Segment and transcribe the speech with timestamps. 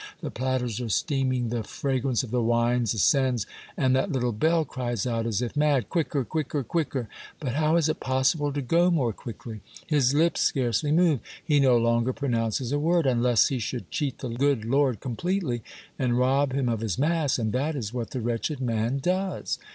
[0.19, 3.45] the platters are steaming, the fra grance of the wines ascends,
[3.77, 7.07] and that little bell cries out as if mad, —Quicker, quicker, quicker!"
[7.39, 9.59] But how is it possible to go more quickly?
[9.85, 11.19] His lips scarcely move.
[11.45, 13.05] He no longer pronounces a word.
[13.05, 15.61] Unless he should cheat the good Lord com pletely
[15.99, 19.59] and rob Him of His mass?— and that is what the wretched man does.